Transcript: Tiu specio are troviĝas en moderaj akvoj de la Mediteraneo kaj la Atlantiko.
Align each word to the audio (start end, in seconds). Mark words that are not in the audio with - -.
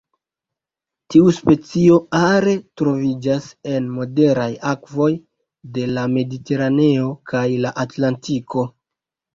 Tiu 1.15 1.33
specio 1.39 1.99
are 2.21 2.55
troviĝas 2.81 3.51
en 3.75 3.93
moderaj 3.99 4.49
akvoj 4.73 5.11
de 5.77 5.89
la 5.95 6.11
Mediteraneo 6.19 7.15
kaj 7.35 7.49
la 7.67 7.79
Atlantiko. 7.87 8.69